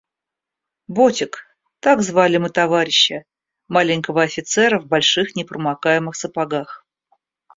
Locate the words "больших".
4.87-5.35